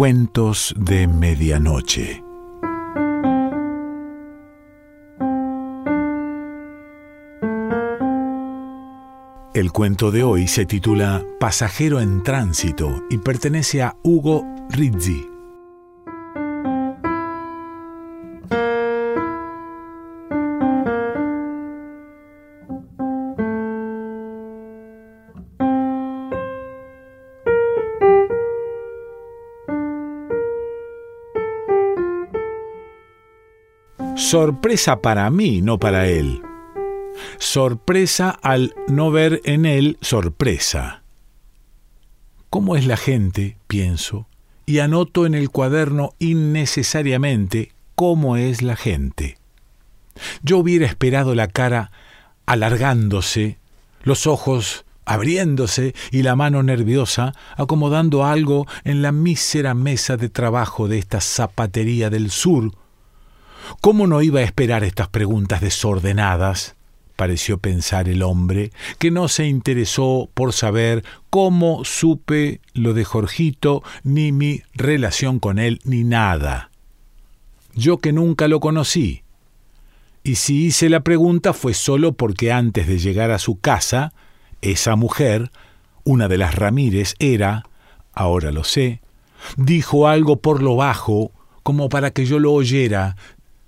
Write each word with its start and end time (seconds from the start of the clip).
Cuentos 0.00 0.74
de 0.78 1.06
Medianoche. 1.06 2.24
El 9.52 9.72
cuento 9.72 10.10
de 10.10 10.22
hoy 10.24 10.48
se 10.48 10.64
titula 10.64 11.22
Pasajero 11.38 12.00
en 12.00 12.22
Tránsito 12.22 13.02
y 13.10 13.18
pertenece 13.18 13.82
a 13.82 13.94
Hugo 14.02 14.42
Rizzi. 14.70 15.29
Sorpresa 34.30 35.02
para 35.02 35.28
mí, 35.28 35.60
no 35.60 35.80
para 35.80 36.06
él. 36.06 36.40
Sorpresa 37.40 38.30
al 38.30 38.76
no 38.86 39.10
ver 39.10 39.40
en 39.42 39.66
él 39.66 39.98
sorpresa. 40.02 41.02
¿Cómo 42.48 42.76
es 42.76 42.86
la 42.86 42.96
gente? 42.96 43.56
pienso, 43.66 44.28
y 44.66 44.78
anoto 44.78 45.26
en 45.26 45.34
el 45.34 45.50
cuaderno 45.50 46.12
innecesariamente 46.20 47.72
cómo 47.96 48.36
es 48.36 48.62
la 48.62 48.76
gente. 48.76 49.36
Yo 50.44 50.58
hubiera 50.58 50.86
esperado 50.86 51.34
la 51.34 51.48
cara 51.48 51.90
alargándose, 52.46 53.58
los 54.04 54.28
ojos 54.28 54.84
abriéndose 55.04 55.92
y 56.12 56.22
la 56.22 56.36
mano 56.36 56.62
nerviosa 56.62 57.32
acomodando 57.56 58.24
algo 58.24 58.68
en 58.84 59.02
la 59.02 59.10
mísera 59.10 59.74
mesa 59.74 60.16
de 60.16 60.28
trabajo 60.28 60.86
de 60.86 60.98
esta 60.98 61.20
zapatería 61.20 62.10
del 62.10 62.30
sur 62.30 62.70
¿Cómo 63.80 64.06
no 64.06 64.22
iba 64.22 64.40
a 64.40 64.44
esperar 64.44 64.84
estas 64.84 65.08
preguntas 65.08 65.60
desordenadas? 65.60 66.76
pareció 67.20 67.58
pensar 67.58 68.08
el 68.08 68.22
hombre, 68.22 68.72
que 68.98 69.10
no 69.10 69.28
se 69.28 69.44
interesó 69.44 70.30
por 70.32 70.54
saber 70.54 71.04
cómo 71.28 71.84
supe 71.84 72.62
lo 72.72 72.94
de 72.94 73.04
Jorgito, 73.04 73.82
ni 74.04 74.32
mi 74.32 74.62
relación 74.72 75.38
con 75.38 75.58
él, 75.58 75.80
ni 75.84 76.02
nada. 76.02 76.70
Yo 77.74 77.98
que 77.98 78.14
nunca 78.14 78.48
lo 78.48 78.58
conocí. 78.60 79.22
Y 80.24 80.36
si 80.36 80.64
hice 80.64 80.88
la 80.88 81.00
pregunta 81.00 81.52
fue 81.52 81.74
solo 81.74 82.14
porque 82.14 82.52
antes 82.52 82.86
de 82.86 82.98
llegar 82.98 83.32
a 83.32 83.38
su 83.38 83.60
casa, 83.60 84.14
esa 84.62 84.96
mujer, 84.96 85.50
una 86.04 86.26
de 86.26 86.38
las 86.38 86.54
Ramírez, 86.54 87.16
era, 87.18 87.64
ahora 88.14 88.50
lo 88.50 88.64
sé, 88.64 89.02
dijo 89.58 90.08
algo 90.08 90.40
por 90.40 90.62
lo 90.62 90.76
bajo, 90.76 91.32
como 91.62 91.90
para 91.90 92.12
que 92.12 92.24
yo 92.24 92.38
lo 92.38 92.54
oyera, 92.54 93.16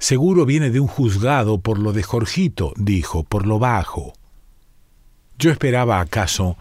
Seguro 0.02 0.46
viene 0.46 0.70
de 0.70 0.80
un 0.80 0.88
juzgado 0.88 1.60
por 1.60 1.78
lo 1.78 1.92
de 1.92 2.02
Jorgito, 2.02 2.72
dijo, 2.76 3.22
por 3.22 3.46
lo 3.46 3.60
bajo. 3.60 4.14
Yo 5.38 5.52
esperaba 5.52 6.00
acaso 6.00 6.56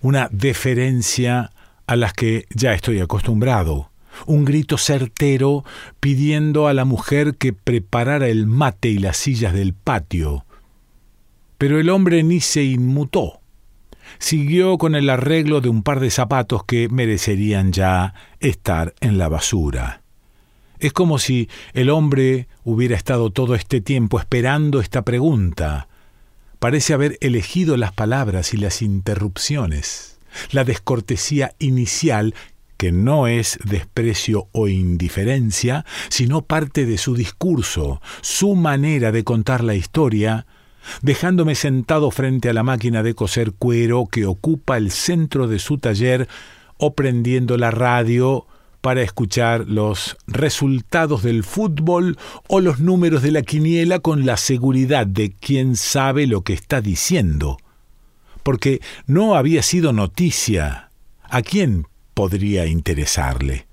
una 0.00 0.30
deferencia 0.32 1.52
a 1.86 1.96
las 1.96 2.14
que 2.14 2.46
ya 2.48 2.72
estoy 2.72 3.00
acostumbrado, 3.00 3.90
un 4.24 4.46
grito 4.46 4.78
certero 4.78 5.62
pidiendo 6.00 6.68
a 6.68 6.72
la 6.72 6.86
mujer 6.86 7.34
que 7.34 7.52
preparara 7.52 8.28
el 8.28 8.46
mate 8.46 8.88
y 8.88 8.96
las 8.96 9.18
sillas 9.18 9.52
del 9.52 9.74
patio. 9.74 10.46
Pero 11.58 11.78
el 11.78 11.90
hombre 11.90 12.22
ni 12.22 12.40
se 12.40 12.62
inmutó. 12.64 13.42
Siguió 14.18 14.78
con 14.78 14.94
el 14.94 15.10
arreglo 15.10 15.60
de 15.60 15.68
un 15.68 15.82
par 15.82 16.00
de 16.00 16.10
zapatos 16.10 16.64
que 16.64 16.88
merecerían 16.88 17.72
ya 17.72 18.14
estar 18.40 18.94
en 19.02 19.18
la 19.18 19.28
basura. 19.28 19.99
Es 20.80 20.94
como 20.94 21.18
si 21.18 21.48
el 21.74 21.90
hombre 21.90 22.48
hubiera 22.64 22.96
estado 22.96 23.28
todo 23.30 23.54
este 23.54 23.82
tiempo 23.82 24.18
esperando 24.18 24.80
esta 24.80 25.02
pregunta. 25.02 25.88
Parece 26.58 26.94
haber 26.94 27.18
elegido 27.20 27.76
las 27.76 27.92
palabras 27.92 28.54
y 28.54 28.56
las 28.56 28.80
interrupciones, 28.80 30.18
la 30.52 30.64
descortesía 30.64 31.54
inicial, 31.58 32.34
que 32.78 32.92
no 32.92 33.26
es 33.26 33.58
desprecio 33.62 34.48
o 34.52 34.68
indiferencia, 34.68 35.84
sino 36.08 36.40
parte 36.40 36.86
de 36.86 36.96
su 36.96 37.14
discurso, 37.14 38.00
su 38.22 38.54
manera 38.56 39.12
de 39.12 39.22
contar 39.22 39.62
la 39.62 39.74
historia, 39.74 40.46
dejándome 41.02 41.56
sentado 41.56 42.10
frente 42.10 42.48
a 42.48 42.54
la 42.54 42.62
máquina 42.62 43.02
de 43.02 43.12
coser 43.12 43.52
cuero 43.52 44.06
que 44.10 44.24
ocupa 44.24 44.78
el 44.78 44.90
centro 44.90 45.46
de 45.46 45.58
su 45.58 45.76
taller 45.76 46.26
o 46.78 46.94
prendiendo 46.94 47.58
la 47.58 47.70
radio 47.70 48.46
para 48.80 49.02
escuchar 49.02 49.66
los 49.68 50.16
resultados 50.26 51.22
del 51.22 51.44
fútbol 51.44 52.18
o 52.48 52.60
los 52.60 52.80
números 52.80 53.22
de 53.22 53.30
la 53.30 53.42
quiniela 53.42 53.98
con 53.98 54.26
la 54.26 54.36
seguridad 54.36 55.06
de 55.06 55.32
quien 55.32 55.76
sabe 55.76 56.26
lo 56.26 56.42
que 56.42 56.52
está 56.52 56.80
diciendo. 56.80 57.58
Porque 58.42 58.80
no 59.06 59.34
había 59.34 59.62
sido 59.62 59.92
noticia. 59.92 60.90
¿A 61.22 61.42
quién 61.42 61.86
podría 62.14 62.66
interesarle? 62.66 63.66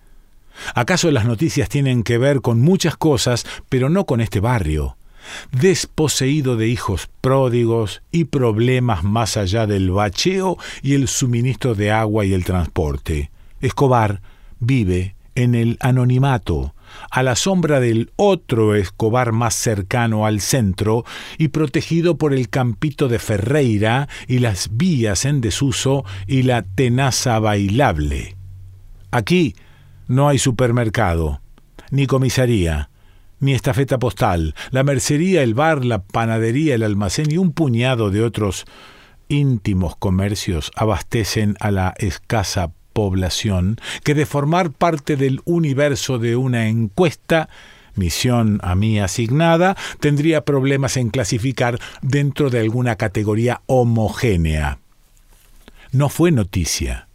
¿Acaso 0.75 1.11
las 1.11 1.25
noticias 1.25 1.69
tienen 1.69 2.03
que 2.03 2.17
ver 2.17 2.41
con 2.41 2.59
muchas 2.59 2.97
cosas, 2.97 3.45
pero 3.69 3.89
no 3.89 4.05
con 4.05 4.21
este 4.21 4.39
barrio? 4.39 4.97
desposeído 5.51 6.55
de 6.55 6.67
hijos 6.67 7.09
pródigos 7.21 8.01
y 8.11 8.25
problemas 8.25 9.03
más 9.03 9.37
allá 9.37 9.67
del 9.67 9.91
bacheo 9.91 10.57
y 10.81 10.93
el 10.93 11.07
suministro 11.07 11.75
de 11.75 11.91
agua 11.91 12.25
y 12.25 12.33
el 12.33 12.45
transporte. 12.45 13.31
Escobar 13.59 14.21
vive 14.59 15.15
en 15.35 15.53
el 15.53 15.77
anonimato, 15.81 16.73
a 17.11 17.21
la 17.21 17.35
sombra 17.35 17.79
del 17.79 18.11
otro 18.15 18.75
Escobar 18.75 19.31
más 19.31 19.53
cercano 19.53 20.25
al 20.25 20.41
centro 20.41 21.05
y 21.37 21.49
protegido 21.49 22.17
por 22.17 22.33
el 22.33 22.49
campito 22.49 23.07
de 23.07 23.19
Ferreira 23.19 24.07
y 24.27 24.39
las 24.39 24.69
vías 24.77 25.25
en 25.25 25.41
desuso 25.41 26.05
y 26.25 26.43
la 26.43 26.63
tenaza 26.63 27.39
bailable. 27.39 28.35
Aquí 29.11 29.55
no 30.07 30.27
hay 30.27 30.39
supermercado, 30.39 31.41
ni 31.91 32.07
comisaría, 32.07 32.89
ni 33.39 33.53
estafeta 33.53 33.99
postal, 33.99 34.55
la 34.71 34.83
mercería, 34.83 35.43
el 35.43 35.53
bar, 35.53 35.85
la 35.85 36.03
panadería, 36.03 36.75
el 36.75 36.83
almacén 36.83 37.29
y 37.29 37.37
un 37.37 37.51
puñado 37.51 38.09
de 38.09 38.23
otros 38.23 38.65
íntimos 39.29 39.95
comercios 39.97 40.71
abastecen 40.75 41.55
a 41.59 41.69
la 41.71 41.93
escasa 41.97 42.71
población 42.97 43.77
que 44.03 44.15
de 44.15 44.25
formar 44.25 44.71
parte 44.71 45.17
del 45.17 45.41
universo 45.45 46.17
de 46.17 46.35
una 46.35 46.67
encuesta 46.67 47.47
misión 47.93 48.59
a 48.63 48.73
mí 48.73 48.99
asignada, 48.99 49.77
tendría 49.99 50.43
problemas 50.43 50.97
en 50.97 51.11
clasificar 51.11 51.79
dentro 52.01 52.49
de 52.49 52.59
alguna 52.59 52.95
categoría 52.95 53.61
homogénea. 53.67 54.79
No 55.91 56.09
fue 56.09 56.31
noticia, 56.31 57.07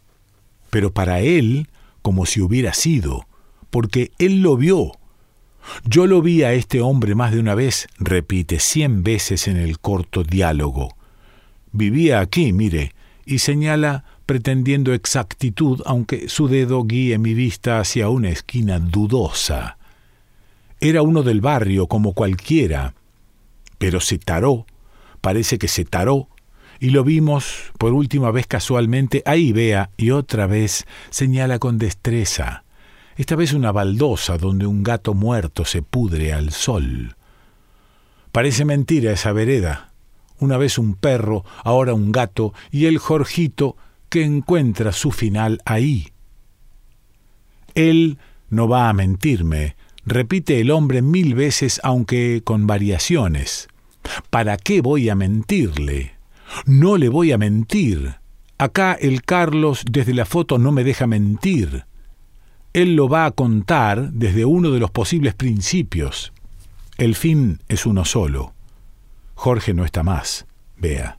pero 0.69 0.93
para 0.93 1.19
él 1.19 1.67
como 2.01 2.25
si 2.25 2.39
hubiera 2.39 2.73
sido, 2.73 3.27
porque 3.69 4.13
él 4.19 4.41
lo 4.41 4.55
vio. 4.55 4.93
Yo 5.83 6.07
lo 6.07 6.21
vi 6.21 6.43
a 6.43 6.53
este 6.53 6.79
hombre 6.79 7.13
más 7.13 7.33
de 7.33 7.41
una 7.41 7.55
vez, 7.55 7.87
repite 7.99 8.61
cien 8.61 9.03
veces 9.03 9.49
en 9.49 9.57
el 9.57 9.79
corto 9.79 10.23
diálogo. 10.23 10.95
Vivía 11.73 12.21
aquí, 12.21 12.53
mire, 12.53 12.93
y 13.25 13.39
señala 13.39 14.05
pretendiendo 14.25 14.93
exactitud, 14.93 15.81
aunque 15.85 16.29
su 16.29 16.47
dedo 16.47 16.83
guíe 16.83 17.17
mi 17.17 17.33
vista 17.33 17.79
hacia 17.79 18.09
una 18.09 18.29
esquina 18.29 18.79
dudosa. 18.79 19.77
Era 20.79 21.01
uno 21.01 21.23
del 21.23 21.41
barrio 21.41 21.87
como 21.87 22.13
cualquiera, 22.13 22.93
pero 23.77 23.99
se 23.99 24.17
taró, 24.17 24.65
parece 25.21 25.57
que 25.57 25.67
se 25.67 25.85
taró, 25.85 26.29
y 26.79 26.89
lo 26.89 27.03
vimos 27.03 27.71
por 27.77 27.93
última 27.93 28.31
vez 28.31 28.47
casualmente, 28.47 29.23
ahí 29.25 29.53
vea, 29.53 29.89
y 29.97 30.11
otra 30.11 30.47
vez 30.47 30.85
señala 31.09 31.59
con 31.59 31.77
destreza, 31.77 32.63
esta 33.15 33.35
vez 33.35 33.53
una 33.53 33.71
baldosa 33.71 34.37
donde 34.37 34.65
un 34.65 34.83
gato 34.83 35.13
muerto 35.13 35.65
se 35.65 35.81
pudre 35.81 36.33
al 36.33 36.51
sol. 36.51 37.15
Parece 38.31 38.65
mentira 38.65 39.11
esa 39.11 39.31
vereda. 39.31 39.93
Una 40.39 40.57
vez 40.57 40.79
un 40.79 40.95
perro, 40.95 41.45
ahora 41.63 41.93
un 41.93 42.11
gato, 42.11 42.53
y 42.71 42.87
el 42.87 42.97
Jorgito 42.97 43.77
que 44.13 44.23
encuentra 44.23 44.91
su 44.91 45.09
final 45.09 45.59
ahí. 45.65 46.09
Él 47.73 48.19
no 48.51 48.67
va 48.67 48.87
a 48.87 48.93
mentirme, 48.93 49.75
repite 50.05 50.61
el 50.61 50.69
hombre 50.69 51.01
mil 51.01 51.33
veces 51.33 51.81
aunque 51.83 52.43
con 52.43 52.67
variaciones. 52.67 53.69
¿Para 54.29 54.57
qué 54.57 54.81
voy 54.81 55.09
a 55.09 55.15
mentirle? 55.15 56.11
No 56.67 56.97
le 56.97 57.09
voy 57.09 57.31
a 57.31 57.39
mentir. 57.39 58.17
Acá 58.59 58.93
el 58.93 59.23
Carlos 59.23 59.83
desde 59.89 60.13
la 60.13 60.25
foto 60.25 60.59
no 60.59 60.71
me 60.71 60.83
deja 60.83 61.07
mentir. 61.07 61.85
Él 62.73 62.95
lo 62.95 63.09
va 63.09 63.25
a 63.25 63.31
contar 63.31 64.11
desde 64.11 64.45
uno 64.45 64.69
de 64.69 64.79
los 64.79 64.91
posibles 64.91 65.33
principios. 65.33 66.33
El 66.99 67.15
fin 67.15 67.61
es 67.67 67.87
uno 67.87 68.05
solo. 68.05 68.53
Jorge 69.33 69.73
no 69.73 69.83
está 69.83 70.03
más, 70.03 70.45
vea. 70.77 71.17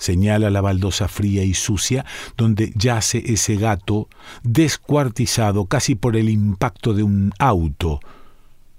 Señala 0.00 0.50
la 0.50 0.60
baldosa 0.60 1.06
fría 1.06 1.44
y 1.44 1.54
sucia 1.54 2.04
donde 2.36 2.72
yace 2.74 3.22
ese 3.26 3.54
gato 3.54 4.08
descuartizado 4.42 5.66
casi 5.66 5.94
por 5.94 6.16
el 6.16 6.28
impacto 6.28 6.94
de 6.94 7.04
un 7.04 7.32
auto. 7.38 8.00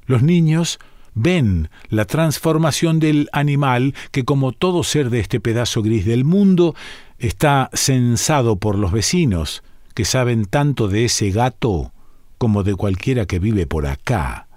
Los 0.07 0.23
niños 0.23 0.79
ven 1.13 1.69
la 1.89 2.05
transformación 2.05 2.99
del 2.99 3.29
animal 3.31 3.93
que 4.11 4.25
como 4.25 4.51
todo 4.51 4.83
ser 4.83 5.09
de 5.09 5.19
este 5.19 5.39
pedazo 5.39 5.83
gris 5.83 6.05
del 6.05 6.25
mundo 6.25 6.75
está 7.19 7.69
censado 7.73 8.55
por 8.55 8.77
los 8.77 8.91
vecinos, 8.91 9.63
que 9.93 10.05
saben 10.05 10.45
tanto 10.45 10.87
de 10.87 11.05
ese 11.05 11.29
gato 11.29 11.93
como 12.37 12.63
de 12.63 12.73
cualquiera 12.75 13.27
que 13.27 13.37
vive 13.37 13.67
por 13.67 13.85
acá. 13.85 14.47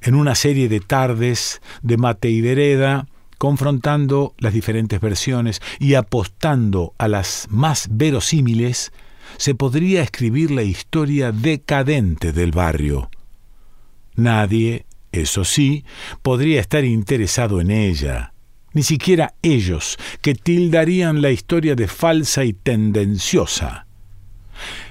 En 0.00 0.14
una 0.14 0.34
serie 0.34 0.68
de 0.68 0.80
tardes 0.80 1.60
de 1.82 1.98
mate 1.98 2.30
y 2.30 2.40
vereda, 2.40 3.06
confrontando 3.42 4.36
las 4.38 4.52
diferentes 4.52 5.00
versiones 5.00 5.60
y 5.80 5.94
apostando 5.94 6.94
a 6.96 7.08
las 7.08 7.48
más 7.50 7.88
verosímiles, 7.90 8.92
se 9.36 9.56
podría 9.56 10.00
escribir 10.04 10.52
la 10.52 10.62
historia 10.62 11.32
decadente 11.32 12.32
del 12.32 12.52
barrio. 12.52 13.10
Nadie 14.14 14.86
eso 15.10 15.44
sí, 15.44 15.84
podría 16.22 16.60
estar 16.60 16.84
interesado 16.84 17.60
en 17.60 17.72
ella. 17.72 18.32
Ni 18.74 18.84
siquiera 18.84 19.34
ellos, 19.42 19.98
que 20.20 20.36
tildarían 20.36 21.20
la 21.20 21.32
historia 21.32 21.74
de 21.74 21.88
falsa 21.88 22.44
y 22.44 22.52
tendenciosa. 22.52 23.88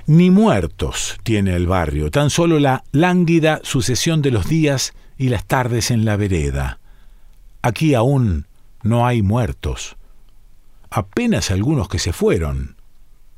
Ni 0.07 0.29
muertos 0.29 1.17
tiene 1.23 1.55
el 1.55 1.67
barrio, 1.67 2.11
tan 2.11 2.29
solo 2.29 2.59
la 2.59 2.83
lánguida 2.91 3.61
sucesión 3.63 4.21
de 4.21 4.31
los 4.31 4.49
días 4.49 4.91
y 5.17 5.29
las 5.29 5.45
tardes 5.45 5.89
en 5.89 6.03
la 6.03 6.17
vereda. 6.17 6.80
Aquí 7.61 7.93
aún 7.93 8.47
no 8.83 9.05
hay 9.05 9.21
muertos. 9.21 9.95
Apenas 10.89 11.51
algunos 11.51 11.87
que 11.87 11.99
se 11.99 12.13
fueron. 12.13 12.75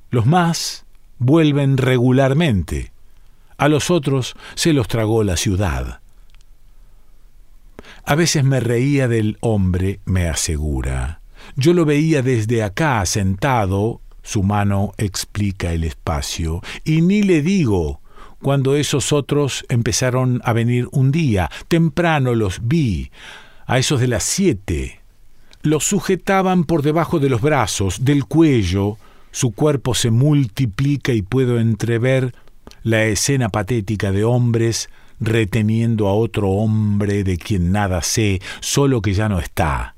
Los 0.10 0.26
más 0.26 0.86
vuelven 1.20 1.78
regularmente. 1.78 2.92
A 3.58 3.68
los 3.68 3.92
otros 3.92 4.36
se 4.56 4.74
los 4.74 4.88
tragó 4.88 5.24
la 5.24 5.38
ciudad. 5.38 6.00
A 8.06 8.16
veces 8.16 8.44
me 8.44 8.60
reía 8.60 9.08
del 9.08 9.38
hombre, 9.42 10.00
me 10.06 10.28
asegura. 10.28 11.22
Yo 11.56 11.74
lo 11.74 11.86
veía 11.86 12.22
desde 12.22 12.64
acá, 12.64 13.06
sentado, 13.06 14.02
su 14.24 14.44
mano 14.44 14.94
explica 14.98 15.74
el 15.74 15.84
espacio, 15.84 16.62
y 16.84 17.02
ni 17.02 17.24
le 17.24 17.42
digo 17.42 18.02
cuando 18.42 18.76
esos 18.76 19.14
otros 19.14 19.66
empezaron 19.70 20.42
a 20.44 20.52
venir 20.52 20.90
un 20.92 21.12
día, 21.12 21.50
temprano 21.70 22.36
los 22.36 22.68
vi, 22.68 23.10
a 23.66 23.78
esos 23.78 24.00
de 24.00 24.08
las 24.08 24.24
siete. 24.24 25.00
Los 25.62 25.86
sujetaban 25.86 26.66
por 26.66 26.82
debajo 26.82 27.20
de 27.20 27.30
los 27.30 27.42
brazos, 27.42 28.04
del 28.04 28.26
cuello, 28.26 28.98
su 29.32 29.52
cuerpo 29.52 29.96
se 29.96 30.12
multiplica 30.12 31.14
y 31.14 31.22
puedo 31.22 31.60
entrever 31.60 32.36
la 32.84 33.06
escena 33.06 33.50
patética 33.50 34.12
de 34.12 34.24
hombres 34.24 34.90
reteniendo 35.20 36.08
a 36.08 36.14
otro 36.14 36.50
hombre 36.50 37.24
de 37.24 37.38
quien 37.38 37.72
nada 37.72 38.02
sé, 38.02 38.42
solo 38.60 39.02
que 39.02 39.14
ya 39.14 39.30
no 39.30 39.40
está. 39.40 39.96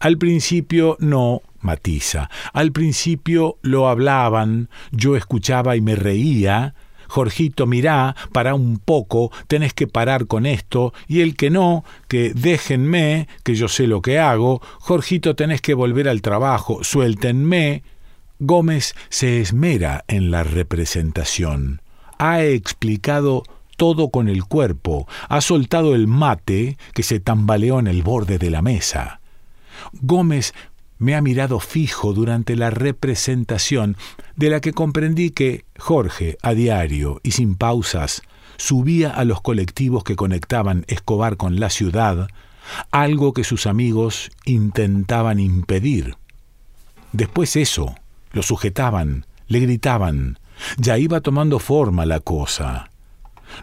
Al 0.00 0.18
principio 0.18 0.96
no, 0.98 1.42
matiza, 1.60 2.28
al 2.52 2.72
principio 2.72 3.56
lo 3.62 3.88
hablaban, 3.88 4.68
yo 4.90 5.16
escuchaba 5.16 5.76
y 5.76 5.80
me 5.80 5.94
reía, 5.94 6.74
Jorgito, 7.12 7.66
mirá, 7.66 8.16
para 8.32 8.54
un 8.54 8.78
poco, 8.78 9.30
tenés 9.46 9.74
que 9.74 9.86
parar 9.86 10.26
con 10.26 10.46
esto, 10.46 10.94
y 11.06 11.20
el 11.20 11.36
que 11.36 11.50
no, 11.50 11.84
que 12.08 12.32
déjenme, 12.34 13.28
que 13.44 13.54
yo 13.54 13.68
sé 13.68 13.86
lo 13.86 14.00
que 14.00 14.18
hago, 14.18 14.62
Jorgito, 14.78 15.36
tenés 15.36 15.60
que 15.60 15.74
volver 15.74 16.08
al 16.08 16.22
trabajo, 16.22 16.82
suéltenme. 16.82 17.82
Gómez 18.38 18.94
se 19.10 19.42
esmera 19.42 20.06
en 20.08 20.30
la 20.30 20.42
representación. 20.42 21.82
Ha 22.16 22.44
explicado 22.44 23.42
todo 23.76 24.08
con 24.08 24.30
el 24.30 24.44
cuerpo, 24.44 25.06
ha 25.28 25.42
soltado 25.42 25.94
el 25.94 26.06
mate 26.06 26.78
que 26.94 27.02
se 27.02 27.20
tambaleó 27.20 27.78
en 27.78 27.88
el 27.88 28.02
borde 28.02 28.38
de 28.38 28.48
la 28.48 28.62
mesa. 28.62 29.20
Gómez 30.00 30.54
me 31.02 31.16
ha 31.16 31.20
mirado 31.20 31.58
fijo 31.58 32.12
durante 32.12 32.54
la 32.54 32.70
representación, 32.70 33.96
de 34.36 34.50
la 34.50 34.60
que 34.60 34.72
comprendí 34.72 35.30
que 35.30 35.64
Jorge, 35.76 36.38
a 36.42 36.54
diario 36.54 37.20
y 37.24 37.32
sin 37.32 37.56
pausas, 37.56 38.22
subía 38.56 39.10
a 39.10 39.24
los 39.24 39.40
colectivos 39.40 40.04
que 40.04 40.14
conectaban 40.14 40.84
Escobar 40.86 41.36
con 41.36 41.58
la 41.58 41.70
ciudad, 41.70 42.28
algo 42.92 43.32
que 43.32 43.42
sus 43.42 43.66
amigos 43.66 44.30
intentaban 44.44 45.40
impedir. 45.40 46.14
Después 47.10 47.56
eso, 47.56 47.96
lo 48.30 48.44
sujetaban, 48.44 49.26
le 49.48 49.58
gritaban, 49.58 50.38
ya 50.78 50.98
iba 50.98 51.20
tomando 51.20 51.58
forma 51.58 52.06
la 52.06 52.20
cosa. 52.20 52.90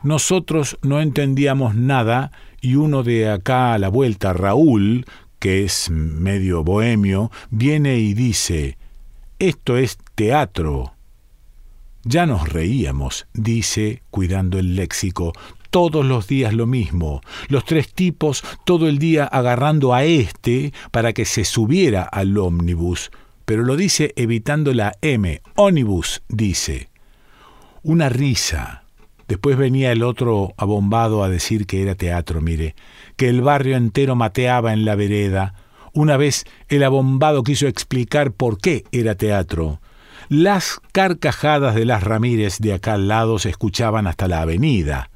Nosotros 0.04 0.78
no 0.82 1.00
entendíamos 1.00 1.74
nada 1.74 2.34
y 2.60 2.76
uno 2.76 3.02
de 3.04 3.30
acá 3.30 3.74
a 3.74 3.80
la 3.80 3.88
vuelta, 3.88 4.34
Raúl, 4.34 5.06
que 5.40 5.64
es 5.64 5.90
medio 5.90 6.64
bohemio, 6.64 7.32
viene 7.50 7.98
y 7.98 8.14
dice, 8.14 8.78
esto 9.40 9.78
es 9.78 9.98
teatro. 10.16 10.94
Ya 12.04 12.26
nos 12.26 12.50
reíamos, 12.50 13.28
dice, 13.34 14.04
cuidando 14.10 14.60
el 14.60 14.76
léxico, 14.76 15.34
todos 15.70 16.06
los 16.06 16.28
días 16.28 16.54
lo 16.54 16.66
mismo, 16.66 17.22
los 17.48 17.66
tres 17.66 17.94
tipos 17.94 18.44
todo 18.66 18.88
el 18.88 19.00
día 19.00 19.26
agarrando 19.26 19.94
a 19.94 20.04
este 20.04 20.74
para 20.92 21.14
que 21.14 21.26
se 21.26 21.46
subiera 21.46 22.04
al 22.04 22.38
ómnibus, 22.38 23.12
pero 23.46 23.64
lo 23.64 23.76
dice 23.76 24.14
evitando 24.16 24.74
la 24.74 24.94
M, 25.02 25.42
ónibus, 25.56 26.22
dice. 26.28 26.90
Una 27.82 28.10
risa, 28.10 28.84
Después 29.30 29.58
venía 29.58 29.92
el 29.92 30.02
otro 30.02 30.56
abombado 30.58 31.24
a 31.24 31.30
decir 31.30 31.68
que 31.68 31.84
era 31.84 31.94
teatro, 31.94 32.42
mire, 32.42 32.74
que 33.20 33.28
el 33.28 33.42
barrio 33.42 33.76
entero 33.76 34.16
mateaba 34.16 34.72
en 34.72 34.86
la 34.86 34.96
vereda. 34.96 35.54
Una 35.92 36.16
vez 36.16 36.46
el 36.70 36.86
abombado 36.86 37.44
quiso 37.44 37.68
explicar 37.68 38.32
por 38.32 38.60
qué 38.60 38.86
era 38.94 39.16
teatro. 39.16 39.82
Las 40.30 40.80
carcajadas 40.94 41.76
de 41.76 41.84
las 41.84 42.02
Ramírez 42.02 42.60
de 42.60 42.72
acá 42.72 42.94
al 42.94 43.10
lado 43.10 43.38
se 43.38 43.50
escuchaban 43.50 44.08
hasta 44.08 44.30
la 44.30 44.42
avenida. 44.42 45.10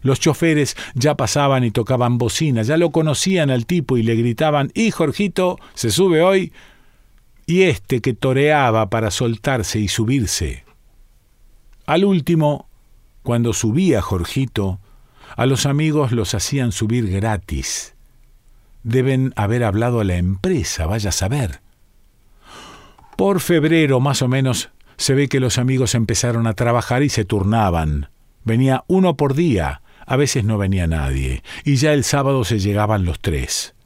Los 0.00 0.20
choferes 0.20 0.74
ya 0.94 1.16
pasaban 1.16 1.64
y 1.64 1.70
tocaban 1.70 2.16
bocina, 2.16 2.62
ya 2.62 2.78
lo 2.78 2.92
conocían 2.92 3.50
al 3.50 3.66
tipo 3.66 3.98
y 3.98 4.02
le 4.04 4.14
gritaban 4.14 4.70
¿Y 4.72 4.90
Jorgito 4.90 5.58
se 5.74 5.90
sube 5.90 6.22
hoy? 6.22 6.54
Y 7.44 7.64
este 7.64 8.00
que 8.00 8.14
toreaba 8.14 8.88
para 8.88 9.10
soltarse 9.10 9.78
y 9.78 9.88
subirse. 9.88 10.64
Al 11.84 12.06
último 12.06 12.70
cuando 13.22 13.52
subía 13.52 14.00
Jorgito, 14.00 14.80
a 15.38 15.46
los 15.46 15.66
amigos 15.66 16.10
los 16.10 16.34
hacían 16.34 16.72
subir 16.72 17.08
gratis. 17.08 17.94
Deben 18.82 19.32
haber 19.36 19.62
hablado 19.62 20.00
a 20.00 20.04
la 20.04 20.16
empresa, 20.16 20.86
vaya 20.86 21.10
a 21.10 21.12
saber. 21.12 21.60
Por 23.16 23.38
febrero, 23.38 24.00
más 24.00 24.20
o 24.20 24.26
menos, 24.26 24.70
se 24.96 25.14
ve 25.14 25.28
que 25.28 25.38
los 25.38 25.56
amigos 25.56 25.94
empezaron 25.94 26.48
a 26.48 26.54
trabajar 26.54 27.04
y 27.04 27.08
se 27.08 27.24
turnaban. 27.24 28.10
Venía 28.42 28.82
uno 28.88 29.16
por 29.16 29.34
día, 29.34 29.82
a 30.06 30.16
veces 30.16 30.42
no 30.42 30.58
venía 30.58 30.88
nadie, 30.88 31.44
y 31.64 31.76
ya 31.76 31.92
el 31.92 32.02
sábado 32.02 32.42
se 32.42 32.58
llegaban 32.58 33.04
los 33.04 33.20
tres. 33.20 33.76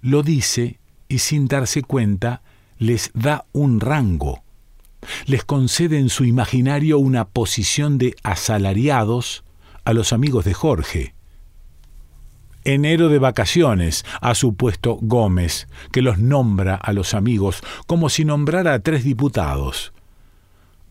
Lo 0.00 0.22
dice 0.22 0.78
y 1.08 1.18
sin 1.18 1.48
darse 1.48 1.82
cuenta 1.82 2.42
les 2.78 3.10
da 3.14 3.46
un 3.50 3.80
rango 3.80 4.44
les 5.26 5.44
concede 5.44 5.98
en 5.98 6.08
su 6.08 6.24
imaginario 6.24 6.98
una 6.98 7.24
posición 7.28 7.98
de 7.98 8.16
asalariados 8.22 9.44
a 9.88 9.94
los 9.94 10.12
amigos 10.12 10.44
de 10.44 10.52
Jorge. 10.52 11.14
Enero 12.62 13.08
de 13.08 13.18
vacaciones, 13.18 14.04
ha 14.20 14.34
supuesto 14.34 14.98
Gómez, 15.00 15.66
que 15.92 16.02
los 16.02 16.18
nombra 16.18 16.74
a 16.74 16.92
los 16.92 17.14
amigos 17.14 17.62
como 17.86 18.10
si 18.10 18.26
nombrara 18.26 18.74
a 18.74 18.80
tres 18.80 19.02
diputados. 19.02 19.94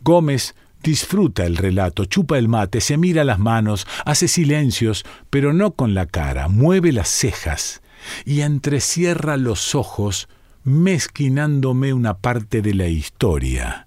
Gómez 0.02 0.56
disfruta 0.82 1.46
el 1.46 1.56
relato, 1.56 2.06
chupa 2.06 2.38
el 2.38 2.48
mate, 2.48 2.80
se 2.80 2.96
mira 2.96 3.22
las 3.22 3.38
manos, 3.38 3.86
hace 4.04 4.26
silencios, 4.26 5.06
pero 5.30 5.52
no 5.52 5.74
con 5.74 5.94
la 5.94 6.06
cara, 6.06 6.48
mueve 6.48 6.90
las 6.90 7.08
cejas 7.08 7.82
y 8.24 8.40
entrecierra 8.40 9.36
los 9.36 9.76
ojos, 9.76 10.28
mezquinándome 10.64 11.92
una 11.92 12.14
parte 12.14 12.62
de 12.62 12.74
la 12.74 12.88
historia. 12.88 13.86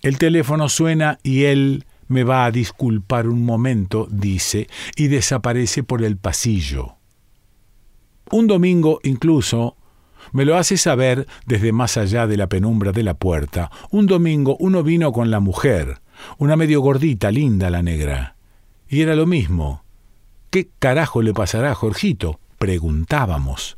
El 0.00 0.18
teléfono 0.18 0.68
suena 0.68 1.18
y 1.24 1.46
él 1.46 1.86
me 2.08 2.24
va 2.24 2.44
a 2.44 2.50
disculpar 2.50 3.28
un 3.28 3.44
momento, 3.44 4.06
dice, 4.10 4.68
y 4.96 5.08
desaparece 5.08 5.82
por 5.82 6.02
el 6.02 6.16
pasillo. 6.16 6.96
Un 8.30 8.46
domingo 8.46 9.00
incluso 9.02 9.76
me 10.32 10.44
lo 10.44 10.56
hace 10.56 10.76
saber 10.76 11.26
desde 11.46 11.72
más 11.72 11.96
allá 11.96 12.26
de 12.26 12.36
la 12.36 12.48
penumbra 12.48 12.92
de 12.92 13.02
la 13.02 13.14
puerta. 13.14 13.70
Un 13.90 14.06
domingo 14.06 14.56
uno 14.58 14.82
vino 14.82 15.12
con 15.12 15.30
la 15.30 15.40
mujer, 15.40 16.00
una 16.38 16.56
medio 16.56 16.80
gordita, 16.80 17.30
linda 17.30 17.70
la 17.70 17.82
negra. 17.82 18.36
Y 18.88 19.02
era 19.02 19.14
lo 19.14 19.26
mismo. 19.26 19.84
¿Qué 20.50 20.68
carajo 20.78 21.22
le 21.22 21.34
pasará 21.34 21.72
a 21.72 21.74
Jorgito? 21.74 22.40
preguntábamos. 22.58 23.76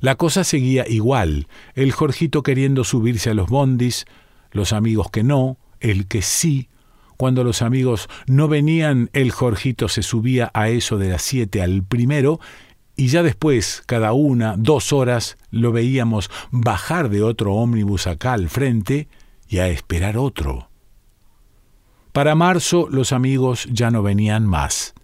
La 0.00 0.14
cosa 0.14 0.44
seguía 0.44 0.86
igual, 0.86 1.48
el 1.74 1.90
Jorgito 1.92 2.42
queriendo 2.42 2.84
subirse 2.84 3.30
a 3.30 3.34
los 3.34 3.48
bondis, 3.48 4.04
los 4.52 4.72
amigos 4.72 5.10
que 5.10 5.22
no, 5.22 5.56
el 5.80 6.06
que 6.06 6.22
sí. 6.22 6.68
Cuando 7.16 7.44
los 7.44 7.62
amigos 7.62 8.08
no 8.26 8.48
venían, 8.48 9.10
el 9.12 9.30
Jorgito 9.30 9.88
se 9.88 10.02
subía 10.02 10.50
a 10.54 10.68
eso 10.68 10.98
de 10.98 11.08
las 11.10 11.22
siete 11.22 11.62
al 11.62 11.82
primero 11.82 12.40
y 12.96 13.08
ya 13.08 13.22
después, 13.22 13.82
cada 13.84 14.14
una, 14.14 14.54
dos 14.56 14.92
horas, 14.92 15.36
lo 15.50 15.70
veíamos 15.70 16.30
bajar 16.50 17.10
de 17.10 17.22
otro 17.22 17.54
ómnibus 17.54 18.06
acá 18.06 18.32
al 18.32 18.48
frente 18.48 19.08
y 19.48 19.58
a 19.58 19.68
esperar 19.68 20.16
otro. 20.16 20.70
Para 22.12 22.34
marzo 22.34 22.88
los 22.90 23.12
amigos 23.12 23.68
ya 23.70 23.90
no 23.90 24.02
venían 24.02 24.46
más. 24.46 24.94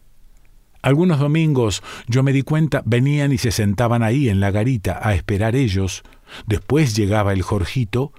Algunos 0.81 1.19
domingos 1.21 1.83
yo 2.09 2.23
me 2.23 2.33
di 2.33 2.42
cuenta 2.42 2.83
venían 2.87 3.31
y 3.31 3.38
se 3.38 3.50
sentaban 3.50 4.02
ahí 4.02 4.31
en 4.31 4.40
la 4.40 4.50
garita 4.50 4.99
a 5.00 5.14
esperar 5.14 5.54
ellos, 5.54 6.02
después 6.47 6.97
llegaba 6.97 7.35
el 7.35 7.42
Jorgito 7.42 8.12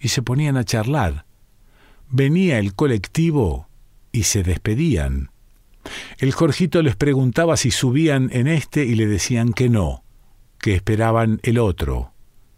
y 0.00 0.08
se 0.08 0.22
ponían 0.22 0.56
a 0.56 0.64
charlar. 0.64 1.27
Venía 2.10 2.58
el 2.58 2.74
colectivo 2.74 3.68
y 4.12 4.24
se 4.24 4.42
despedían. 4.42 5.30
El 6.18 6.32
Jorgito 6.32 6.82
les 6.82 6.96
preguntaba 6.96 7.56
si 7.56 7.70
subían 7.70 8.30
en 8.32 8.46
este 8.46 8.84
y 8.84 8.94
le 8.94 9.06
decían 9.06 9.52
que 9.52 9.68
no, 9.68 10.04
que 10.58 10.74
esperaban 10.74 11.40
el 11.42 11.58
otro, 11.58 12.12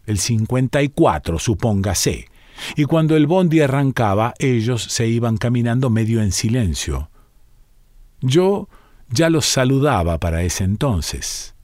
el 0.05 0.17
54, 0.17 1.39
supóngase. 1.39 2.27
Y 2.75 2.85
cuando 2.85 3.15
el 3.15 3.27
bondi 3.27 3.61
arrancaba, 3.61 4.33
ellos 4.39 4.83
se 4.83 5.07
iban 5.07 5.37
caminando 5.37 5.89
medio 5.89 6.21
en 6.21 6.31
silencio. 6.31 7.09
Yo 8.21 8.69
ya 9.09 9.29
los 9.29 9.45
saludaba 9.45 10.19
para 10.19 10.43
ese 10.43 10.63
entonces. 10.63 11.55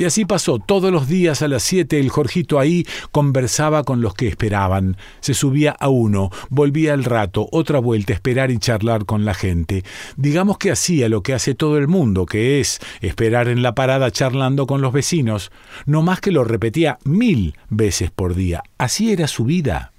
Y 0.00 0.06
así 0.06 0.24
pasó. 0.24 0.58
Todos 0.58 0.90
los 0.90 1.08
días 1.08 1.42
a 1.42 1.48
las 1.48 1.62
siete 1.62 2.00
el 2.00 2.08
Jorgito 2.08 2.58
ahí 2.58 2.86
conversaba 3.12 3.84
con 3.84 4.00
los 4.00 4.14
que 4.14 4.28
esperaban. 4.28 4.96
Se 5.20 5.34
subía 5.34 5.72
a 5.72 5.90
uno, 5.90 6.30
volvía 6.48 6.94
al 6.94 7.04
rato, 7.04 7.46
otra 7.52 7.80
vuelta, 7.80 8.14
esperar 8.14 8.50
y 8.50 8.56
charlar 8.56 9.04
con 9.04 9.26
la 9.26 9.34
gente. 9.34 9.84
Digamos 10.16 10.56
que 10.56 10.70
hacía 10.70 11.10
lo 11.10 11.22
que 11.22 11.34
hace 11.34 11.54
todo 11.54 11.76
el 11.76 11.86
mundo, 11.86 12.24
que 12.24 12.60
es 12.60 12.80
esperar 13.02 13.48
en 13.48 13.62
la 13.62 13.74
parada 13.74 14.10
charlando 14.10 14.66
con 14.66 14.80
los 14.80 14.94
vecinos. 14.94 15.52
No 15.84 16.00
más 16.00 16.22
que 16.22 16.32
lo 16.32 16.44
repetía 16.44 16.96
mil 17.04 17.58
veces 17.68 18.10
por 18.10 18.34
día. 18.34 18.62
Así 18.78 19.12
era 19.12 19.28
su 19.28 19.44
vida. 19.44 19.92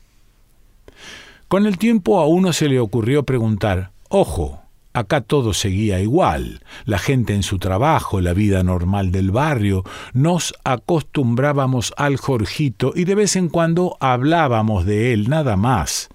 Con 1.48 1.68
el 1.68 1.78
tiempo 1.78 2.20
a 2.20 2.26
uno 2.26 2.54
se 2.54 2.70
le 2.70 2.80
ocurrió 2.80 3.22
preguntar, 3.22 3.92
ojo, 4.10 4.61
Acá 4.94 5.22
todo 5.22 5.54
seguía 5.54 6.02
igual, 6.02 6.62
la 6.84 7.00
gente 7.00 7.34
en 7.34 7.44
su 7.44 7.60
trabajo, 7.60 8.20
la 8.20 8.34
vida 8.34 8.62
normal 8.62 9.12
del 9.12 9.32
barrio, 9.32 9.86
nos 10.14 10.54
acostumbrábamos 10.66 11.94
al 11.96 12.18
Jorgito 12.18 12.92
y 12.94 13.06
de 13.06 13.16
vez 13.16 13.38
en 13.38 13.48
cuando 13.48 13.96
hablábamos 14.02 14.86
de 14.86 15.14
él 15.14 15.30
nada 15.30 15.56
más. 15.56 16.10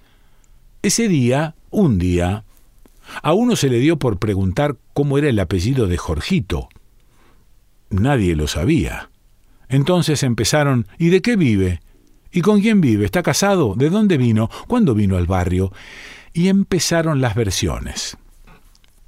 Ese 0.83 1.07
día, 1.07 1.55
un 1.71 1.97
día, 1.97 2.43
a 3.23 3.33
uno 3.33 3.55
se 3.55 3.69
le 3.69 3.79
dio 3.79 3.97
por 3.97 4.19
preguntar 4.19 4.77
cómo 4.93 5.17
era 5.17 5.29
el 5.29 5.39
apellido 5.39 5.87
de 5.87 5.97
Jorgito. 5.97 6.69
Nadie 7.89 8.35
lo 8.35 8.47
sabía. 8.47 9.09
Entonces 9.69 10.21
empezaron 10.21 10.87
¿Y 10.99 11.09
de 11.09 11.21
qué 11.21 11.35
vive? 11.35 11.81
¿Y 12.31 12.41
con 12.41 12.61
quién 12.61 12.79
vive? 12.79 13.05
¿Está 13.05 13.23
casado? 13.23 13.73
¿De 13.75 13.89
dónde 13.89 14.17
vino? 14.17 14.49
¿Cuándo 14.67 14.93
vino 14.93 15.17
al 15.17 15.25
barrio? 15.25 15.71
Y 16.31 16.49
empezaron 16.49 17.21
las 17.21 17.33
versiones. 17.33 18.17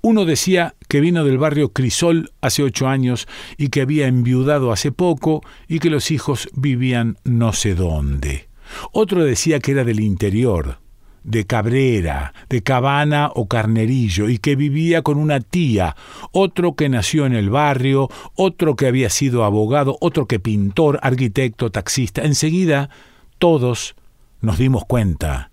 Uno 0.02 0.24
decía 0.24 0.76
que 0.88 1.02
vino 1.02 1.26
del 1.26 1.38
barrio 1.38 1.74
Crisol 1.74 2.32
hace 2.40 2.64
ocho 2.64 2.88
años 2.88 3.28
y 3.58 3.68
que 3.68 3.82
había 3.82 4.08
enviudado 4.08 4.72
hace 4.72 4.94
poco 4.94 5.42
y 5.68 5.80
que 5.80 5.90
los 5.90 6.10
hijos 6.12 6.48
vivían 6.54 7.18
no 7.26 7.52
sé 7.52 7.76
dónde. 7.76 8.48
Otro 8.94 9.26
decía 9.26 9.60
que 9.60 9.72
era 9.72 9.84
del 9.84 10.00
interior, 10.00 10.80
de 11.24 11.46
Cabrera, 11.46 12.34
de 12.48 12.64
Cabana 12.64 13.30
o 13.36 13.48
Carnerillo, 13.50 14.30
y 14.30 14.38
que 14.38 14.56
vivía 14.56 15.02
con 15.02 15.18
una 15.18 15.42
tía, 15.42 15.98
otro 16.32 16.76
que 16.76 16.88
nació 16.88 17.26
en 17.26 17.34
el 17.34 17.50
barrio, 17.50 18.10
otro 18.36 18.78
que 18.78 18.88
había 18.88 19.10
sido 19.10 19.44
abogado, 19.44 19.98
otro 20.00 20.28
que 20.28 20.40
pintor, 20.40 21.00
arquitecto, 21.02 21.72
taxista. 21.72 22.22
Enseguida, 22.22 22.90
todos 23.38 23.96
nos 24.40 24.58
dimos 24.58 24.86
cuenta. 24.86 25.52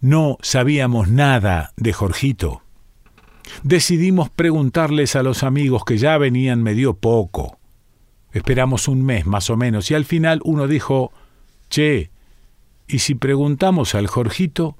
No 0.00 0.36
sabíamos 0.42 1.08
nada 1.08 1.72
de 1.76 1.94
Jorgito 1.94 2.62
decidimos 3.62 4.30
preguntarles 4.30 5.16
a 5.16 5.22
los 5.22 5.42
amigos 5.42 5.84
que 5.84 5.98
ya 5.98 6.18
venían 6.18 6.62
medio 6.62 6.94
poco. 6.94 7.58
Esperamos 8.32 8.88
un 8.88 9.04
mes 9.04 9.26
más 9.26 9.50
o 9.50 9.56
menos 9.56 9.90
y 9.90 9.94
al 9.94 10.04
final 10.04 10.40
uno 10.44 10.66
dijo, 10.68 11.12
Che, 11.70 12.10
¿y 12.86 12.98
si 12.98 13.14
preguntamos 13.14 13.94
al 13.94 14.06
Jorgito? 14.06 14.76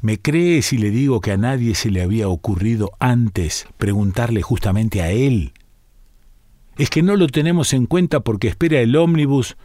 ¿Me 0.00 0.18
cree 0.18 0.62
si 0.62 0.78
le 0.78 0.90
digo 0.90 1.20
que 1.20 1.32
a 1.32 1.36
nadie 1.36 1.74
se 1.74 1.90
le 1.90 2.02
había 2.02 2.28
ocurrido 2.28 2.92
antes 2.98 3.66
preguntarle 3.76 4.42
justamente 4.42 5.02
a 5.02 5.10
él? 5.10 5.52
Es 6.76 6.90
que 6.90 7.02
no 7.02 7.16
lo 7.16 7.28
tenemos 7.28 7.72
en 7.72 7.86
cuenta 7.86 8.20
porque 8.20 8.48
espera 8.48 8.80
el 8.80 8.96
ómnibus, 8.96 9.56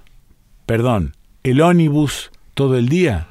perdón, 0.65 1.15
el 1.43 1.61
ónibus 1.61 2.31
todo 2.53 2.77
el 2.77 2.89
día. 2.89 3.28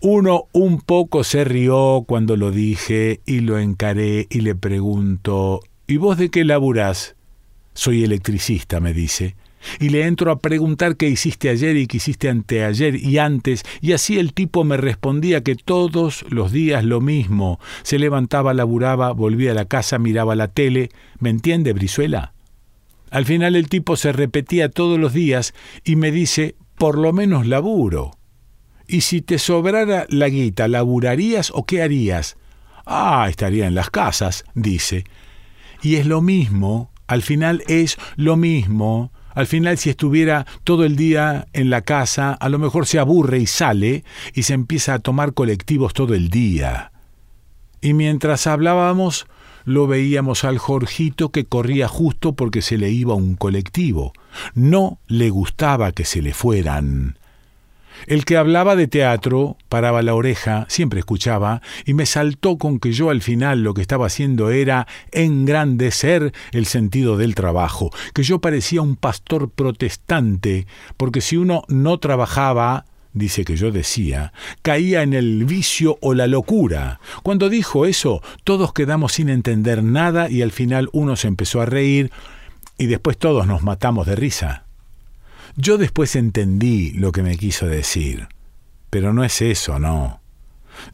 Uno 0.00 0.44
un 0.52 0.82
poco 0.82 1.24
se 1.24 1.44
rió 1.44 2.04
cuando 2.06 2.36
lo 2.36 2.50
dije 2.50 3.20
y 3.24 3.40
lo 3.40 3.58
encaré 3.58 4.26
y 4.28 4.42
le 4.42 4.54
pregunto, 4.54 5.60
¿y 5.86 5.96
vos 5.96 6.18
de 6.18 6.28
qué 6.30 6.44
laburás? 6.44 7.16
Soy 7.72 8.04
electricista, 8.04 8.78
me 8.78 8.92
dice. 8.92 9.36
Y 9.80 9.88
le 9.88 10.06
entro 10.06 10.30
a 10.30 10.38
preguntar 10.38 10.96
qué 10.96 11.08
hiciste 11.08 11.48
ayer 11.48 11.76
y 11.76 11.86
qué 11.86 11.96
hiciste 11.96 12.28
anteayer 12.28 12.94
y 12.94 13.16
antes, 13.18 13.64
y 13.80 13.92
así 13.92 14.18
el 14.18 14.34
tipo 14.34 14.64
me 14.64 14.76
respondía 14.76 15.42
que 15.42 15.56
todos 15.56 16.26
los 16.28 16.52
días 16.52 16.84
lo 16.84 17.00
mismo. 17.00 17.58
Se 17.82 17.98
levantaba, 17.98 18.52
laburaba, 18.52 19.12
volvía 19.12 19.52
a 19.52 19.54
la 19.54 19.64
casa, 19.64 19.98
miraba 19.98 20.36
la 20.36 20.48
tele. 20.48 20.90
¿Me 21.20 21.30
entiende, 21.30 21.72
Brizuela? 21.72 22.34
Al 23.10 23.24
final 23.24 23.56
el 23.56 23.70
tipo 23.70 23.96
se 23.96 24.12
repetía 24.12 24.68
todos 24.68 24.98
los 24.98 25.14
días 25.14 25.54
y 25.84 25.96
me 25.96 26.10
dice, 26.10 26.54
por 26.76 26.98
lo 26.98 27.14
menos 27.14 27.46
laburo. 27.46 28.12
¿Y 28.88 29.00
si 29.00 29.20
te 29.20 29.38
sobrara 29.38 30.06
la 30.08 30.28
guita, 30.28 30.68
laburarías 30.68 31.50
o 31.54 31.64
qué 31.64 31.82
harías? 31.82 32.36
Ah, 32.84 33.26
estaría 33.28 33.66
en 33.66 33.74
las 33.74 33.90
casas, 33.90 34.44
dice. 34.54 35.04
Y 35.82 35.96
es 35.96 36.06
lo 36.06 36.22
mismo, 36.22 36.90
al 37.06 37.22
final 37.22 37.62
es 37.66 37.98
lo 38.16 38.36
mismo. 38.36 39.10
Al 39.34 39.46
final, 39.46 39.76
si 39.76 39.90
estuviera 39.90 40.46
todo 40.64 40.84
el 40.84 40.96
día 40.96 41.46
en 41.52 41.68
la 41.68 41.82
casa, 41.82 42.32
a 42.32 42.48
lo 42.48 42.58
mejor 42.58 42.86
se 42.86 42.98
aburre 42.98 43.38
y 43.38 43.46
sale 43.46 44.04
y 44.34 44.44
se 44.44 44.54
empieza 44.54 44.94
a 44.94 44.98
tomar 44.98 45.34
colectivos 45.34 45.92
todo 45.92 46.14
el 46.14 46.30
día. 46.30 46.92
Y 47.82 47.92
mientras 47.92 48.46
hablábamos, 48.46 49.26
lo 49.64 49.86
veíamos 49.86 50.44
al 50.44 50.58
Jorgito 50.58 51.30
que 51.30 51.44
corría 51.44 51.86
justo 51.88 52.32
porque 52.34 52.62
se 52.62 52.78
le 52.78 52.90
iba 52.90 53.14
un 53.14 53.34
colectivo. 53.34 54.12
No 54.54 55.00
le 55.06 55.28
gustaba 55.28 55.92
que 55.92 56.04
se 56.04 56.22
le 56.22 56.32
fueran. 56.32 57.18
El 58.06 58.24
que 58.24 58.36
hablaba 58.36 58.76
de 58.76 58.86
teatro 58.88 59.56
paraba 59.68 60.02
la 60.02 60.14
oreja, 60.14 60.66
siempre 60.68 61.00
escuchaba, 61.00 61.62
y 61.84 61.94
me 61.94 62.06
saltó 62.06 62.58
con 62.58 62.78
que 62.78 62.92
yo 62.92 63.10
al 63.10 63.22
final 63.22 63.62
lo 63.62 63.74
que 63.74 63.82
estaba 63.82 64.06
haciendo 64.06 64.50
era 64.50 64.86
engrandecer 65.12 66.32
el 66.52 66.66
sentido 66.66 67.16
del 67.16 67.34
trabajo, 67.34 67.90
que 68.14 68.22
yo 68.22 68.40
parecía 68.40 68.82
un 68.82 68.96
pastor 68.96 69.50
protestante, 69.50 70.66
porque 70.96 71.20
si 71.20 71.36
uno 71.36 71.64
no 71.68 71.98
trabajaba, 71.98 72.84
dice 73.12 73.44
que 73.44 73.56
yo 73.56 73.72
decía, 73.72 74.32
caía 74.62 75.02
en 75.02 75.14
el 75.14 75.44
vicio 75.44 75.98
o 76.00 76.14
la 76.14 76.26
locura. 76.26 77.00
Cuando 77.22 77.48
dijo 77.48 77.86
eso, 77.86 78.22
todos 78.44 78.72
quedamos 78.72 79.12
sin 79.12 79.30
entender 79.30 79.82
nada 79.82 80.30
y 80.30 80.42
al 80.42 80.52
final 80.52 80.88
uno 80.92 81.16
se 81.16 81.28
empezó 81.28 81.62
a 81.62 81.66
reír 81.66 82.10
y 82.78 82.86
después 82.86 83.16
todos 83.16 83.46
nos 83.46 83.62
matamos 83.62 84.06
de 84.06 84.16
risa. 84.16 84.65
Yo 85.58 85.78
después 85.78 86.16
entendí 86.16 86.92
lo 86.92 87.12
que 87.12 87.22
me 87.22 87.38
quiso 87.38 87.66
decir, 87.66 88.28
pero 88.90 89.14
no 89.14 89.24
es 89.24 89.40
eso, 89.40 89.78
no. 89.78 90.20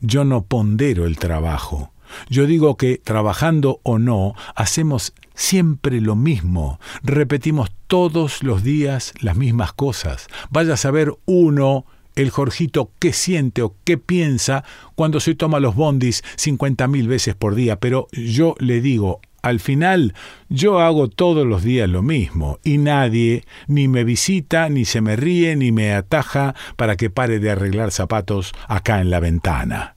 Yo 0.01 0.25
no 0.25 0.45
pondero 0.45 1.05
el 1.05 1.19
trabajo. 1.19 1.93
Yo 2.29 2.47
digo 2.47 2.77
que, 2.77 2.99
trabajando 3.03 3.81
o 3.83 3.99
no, 3.99 4.35
hacemos 4.55 5.15
siempre 5.35 6.01
lo 6.01 6.15
mismo, 6.15 6.79
repetimos 7.03 7.73
todos 7.89 8.45
los 8.45 8.63
días 8.63 9.15
las 9.21 9.37
mismas 9.37 9.73
cosas. 9.73 10.29
Vaya 10.51 10.75
a 10.75 10.77
saber 10.77 11.13
uno, 11.25 11.85
el 12.15 12.31
Jorgito, 12.31 12.93
qué 13.01 13.13
siente 13.13 13.63
o 13.63 13.75
qué 13.83 13.99
piensa 13.99 14.63
cuando 14.95 15.19
se 15.19 15.35
toma 15.35 15.59
los 15.59 15.75
bondis 15.75 16.23
cincuenta 16.37 16.87
mil 16.87 17.09
veces 17.09 17.35
por 17.35 17.57
día, 17.57 17.81
pero 17.81 18.07
yo 18.13 18.55
le 18.61 18.81
digo 18.81 19.21
al 19.43 19.61
final, 19.61 20.15
yo 20.49 20.81
hago 20.81 21.09
todos 21.09 21.47
los 21.47 21.63
días 21.63 21.89
lo 21.89 22.03
mismo, 22.03 22.59
y 22.65 22.79
nadie 22.79 23.45
ni 23.67 23.89
me 23.89 24.05
visita, 24.05 24.69
ni 24.69 24.85
se 24.85 25.01
me 25.01 25.17
ríe, 25.17 25.57
ni 25.57 25.73
me 25.73 25.93
ataja 25.93 26.55
para 26.77 26.97
que 26.97 27.11
pare 27.11 27.39
de 27.39 27.51
arreglar 27.51 27.91
zapatos 27.91 28.53
acá 28.69 29.01
en 29.01 29.11
la 29.11 29.21
ventana. 29.21 29.97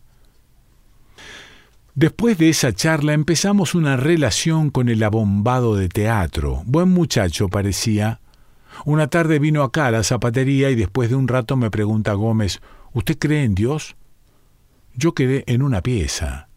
Después 1.94 2.38
de 2.38 2.50
esa 2.50 2.74
charla 2.74 3.14
empezamos 3.14 3.74
una 3.74 3.96
relación 3.96 4.70
con 4.70 4.90
el 4.90 5.02
abombado 5.02 5.76
de 5.76 5.88
teatro. 5.88 6.62
Buen 6.66 6.90
muchacho 6.90 7.48
parecía. 7.48 8.20
Una 8.84 9.08
tarde 9.08 9.40
vino 9.40 9.64
acá 9.64 9.86
a 9.86 9.92
la 9.92 10.04
zapatería 10.04 10.70
y 10.72 10.76
después 10.76 11.10
de 11.10 11.16
un 11.16 11.30
rato 11.30 11.56
me 11.56 11.72
pregunta 11.72 12.12
Gómez, 12.12 12.60
¿Usted 12.96 13.18
cree 13.20 13.44
en 13.44 13.56
Dios? 13.56 13.98
Yo 14.94 15.14
quedé 15.14 15.44
en 15.48 15.62
una 15.62 15.82
pieza. 15.82 16.48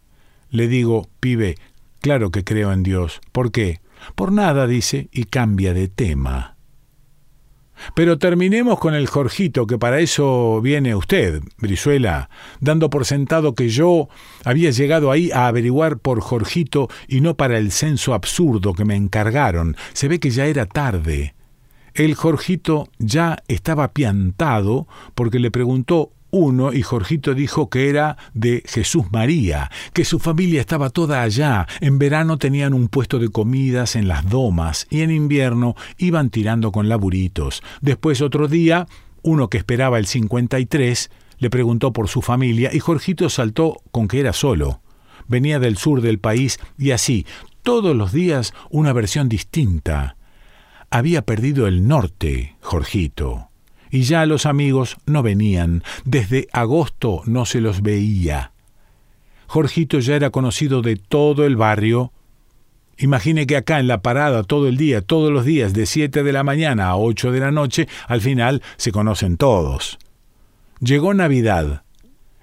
Le 0.49 0.69
digo, 0.69 1.09
pibe, 1.19 1.57
claro 1.99 2.31
que 2.31 2.43
creo 2.43 2.71
en 2.71 2.83
Dios. 2.83 3.21
¿Por 3.31 3.51
qué? 3.51 3.81
Por 4.15 4.31
nada, 4.31 4.67
dice, 4.67 5.09
y 5.11 5.25
cambia 5.25 5.73
de 5.73 5.87
tema. 5.87 6.55
Pero 7.95 8.17
terminemos 8.17 8.79
con 8.79 8.93
el 8.93 9.07
Jorgito, 9.07 9.65
que 9.65 9.77
para 9.77 9.99
eso 9.99 10.61
viene 10.61 10.95
usted, 10.95 11.41
Brizuela, 11.57 12.29
dando 12.59 12.89
por 12.89 13.05
sentado 13.05 13.55
que 13.55 13.69
yo 13.69 14.09
había 14.43 14.71
llegado 14.71 15.11
ahí 15.11 15.31
a 15.31 15.47
averiguar 15.47 15.97
por 15.97 16.21
Jorgito 16.21 16.89
y 17.07 17.21
no 17.21 17.35
para 17.35 17.57
el 17.57 17.71
censo 17.71 18.13
absurdo 18.13 18.73
que 18.73 18.85
me 18.85 18.95
encargaron. 18.95 19.77
Se 19.93 20.07
ve 20.07 20.19
que 20.19 20.29
ya 20.29 20.45
era 20.45 20.65
tarde. 20.65 21.35
El 21.93 22.15
Jorgito 22.15 22.89
ya 22.97 23.37
estaba 23.47 23.93
piantado 23.93 24.87
porque 25.15 25.39
le 25.39 25.51
preguntó 25.51 26.11
uno 26.31 26.73
y 26.73 26.81
Jorgito 26.81 27.33
dijo 27.33 27.69
que 27.69 27.89
era 27.89 28.17
de 28.33 28.63
Jesús 28.65 29.05
María, 29.11 29.71
que 29.93 30.05
su 30.05 30.19
familia 30.19 30.61
estaba 30.61 30.89
toda 30.89 31.21
allá, 31.21 31.67
en 31.81 31.99
verano 31.99 32.37
tenían 32.37 32.73
un 32.73 32.87
puesto 32.87 33.19
de 33.19 33.29
comidas 33.29 33.95
en 33.95 34.07
las 34.07 34.29
domas 34.29 34.87
y 34.89 35.01
en 35.01 35.11
invierno 35.11 35.75
iban 35.97 36.29
tirando 36.29 36.71
con 36.71 36.89
laburitos. 36.89 37.63
Después 37.81 38.21
otro 38.21 38.47
día, 38.47 38.87
uno 39.21 39.49
que 39.49 39.57
esperaba 39.57 39.97
el 39.97 40.05
53 40.05 41.11
le 41.37 41.49
preguntó 41.49 41.93
por 41.93 42.07
su 42.07 42.21
familia 42.21 42.69
y 42.73 42.79
Jorgito 42.79 43.29
saltó 43.29 43.81
con 43.91 44.07
que 44.07 44.19
era 44.19 44.33
solo. 44.33 44.81
Venía 45.27 45.59
del 45.59 45.77
sur 45.77 46.01
del 46.01 46.19
país 46.19 46.59
y 46.77 46.91
así, 46.91 47.25
todos 47.63 47.95
los 47.95 48.11
días 48.11 48.53
una 48.69 48.93
versión 48.93 49.29
distinta. 49.29 50.15
Había 50.89 51.21
perdido 51.21 51.67
el 51.67 51.87
norte, 51.87 52.55
Jorgito 52.61 53.48
y 53.91 54.03
ya 54.03 54.25
los 54.25 54.45
amigos 54.45 54.97
no 55.05 55.23
venían, 55.23 55.83
desde 56.05 56.47
agosto 56.51 57.21
no 57.25 57.45
se 57.45 57.61
los 57.61 57.81
veía. 57.81 58.51
Jorgito 59.47 59.99
ya 59.99 60.15
era 60.15 60.29
conocido 60.29 60.81
de 60.81 60.95
todo 60.95 61.45
el 61.45 61.55
barrio. 61.55 62.13
Imagine 62.97 63.47
que 63.47 63.57
acá 63.57 63.79
en 63.79 63.87
la 63.87 64.01
parada 64.01 64.43
todo 64.43 64.67
el 64.67 64.77
día, 64.77 65.01
todos 65.01 65.31
los 65.31 65.45
días, 65.45 65.73
de 65.73 65.85
siete 65.85 66.23
de 66.23 66.33
la 66.33 66.43
mañana 66.43 66.89
a 66.89 66.97
ocho 66.97 67.31
de 67.31 67.39
la 67.39 67.51
noche, 67.51 67.87
al 68.07 68.21
final 68.21 68.61
se 68.77 68.91
conocen 68.91 69.37
todos. 69.37 69.97
Llegó 70.81 71.13
Navidad 71.13 71.83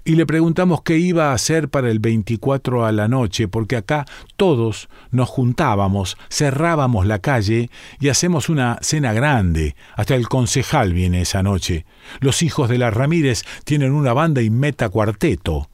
y 0.06 0.14
le 0.14 0.24
preguntamos 0.24 0.82
qué 0.82 0.98
iba 0.98 1.30
a 1.30 1.34
hacer 1.34 1.68
para 1.68 1.90
el 1.90 1.98
24 1.98 2.86
a 2.86 2.92
la 2.92 3.08
noche, 3.08 3.48
porque 3.48 3.74
acá 3.74 4.06
todos 4.36 4.88
nos 5.10 5.28
juntábamos, 5.28 6.16
cerrábamos 6.30 7.06
la 7.06 7.18
calle 7.18 7.70
y 7.98 8.08
hacemos 8.08 8.48
una 8.48 8.78
cena 8.82 9.12
grande. 9.12 9.74
Hasta 9.96 10.14
el 10.14 10.28
concejal 10.28 10.94
viene 10.94 11.22
esa 11.22 11.42
noche. 11.42 11.86
Los 12.20 12.44
hijos 12.44 12.68
de 12.68 12.78
las 12.78 12.94
Ramírez 12.94 13.42
tienen 13.64 13.90
una 13.90 14.12
banda 14.12 14.42
y 14.42 14.48
meta 14.48 14.88
cuarteto. 14.90 15.68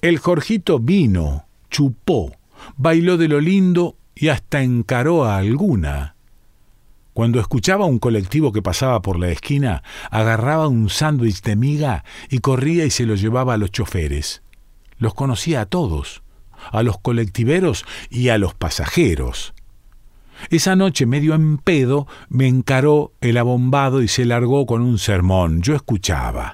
El 0.00 0.18
Jorgito 0.18 0.78
vino, 0.78 1.44
chupó, 1.70 2.32
bailó 2.78 3.18
de 3.18 3.28
lo 3.28 3.40
lindo 3.42 3.98
y 4.14 4.28
hasta 4.28 4.62
encaró 4.62 5.26
a 5.26 5.36
alguna. 5.36 6.15
Cuando 7.16 7.40
escuchaba 7.40 7.86
un 7.86 7.98
colectivo 7.98 8.52
que 8.52 8.60
pasaba 8.60 9.00
por 9.00 9.18
la 9.18 9.30
esquina, 9.30 9.82
agarraba 10.10 10.68
un 10.68 10.90
sándwich 10.90 11.40
de 11.40 11.56
miga 11.56 12.04
y 12.28 12.40
corría 12.40 12.84
y 12.84 12.90
se 12.90 13.06
lo 13.06 13.14
llevaba 13.14 13.54
a 13.54 13.56
los 13.56 13.70
choferes. 13.70 14.42
Los 14.98 15.14
conocía 15.14 15.62
a 15.62 15.64
todos, 15.64 16.22
a 16.70 16.82
los 16.82 16.98
colectiveros 16.98 17.86
y 18.10 18.28
a 18.28 18.36
los 18.36 18.52
pasajeros. 18.52 19.54
Esa 20.50 20.76
noche, 20.76 21.06
medio 21.06 21.34
en 21.34 21.56
pedo, 21.56 22.06
me 22.28 22.48
encaró 22.48 23.14
el 23.22 23.38
abombado 23.38 24.02
y 24.02 24.08
se 24.08 24.26
largó 24.26 24.66
con 24.66 24.82
un 24.82 24.98
sermón. 24.98 25.62
Yo 25.62 25.74
escuchaba. 25.74 26.52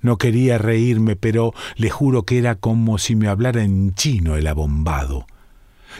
No 0.00 0.16
quería 0.16 0.56
reírme, 0.56 1.16
pero 1.16 1.52
le 1.76 1.90
juro 1.90 2.22
que 2.22 2.38
era 2.38 2.54
como 2.54 2.96
si 2.96 3.14
me 3.14 3.28
hablara 3.28 3.62
en 3.62 3.92
chino 3.92 4.36
el 4.36 4.46
abombado. 4.46 5.26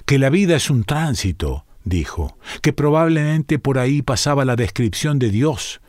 Que 0.07 0.19
la 0.19 0.31
vida 0.31 0.57
es 0.57 0.71
un 0.71 0.85
tránsito, 0.85 1.67
dijo, 1.85 2.37
que 2.63 2.73
probablemente 2.73 3.59
por 3.59 3.79
ahí 3.79 4.03
pasaba 4.03 4.45
la 4.45 4.57
descripción 4.57 5.19
de 5.19 5.31
Dios. 5.31 5.81